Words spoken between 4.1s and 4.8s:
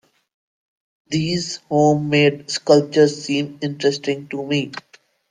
to me.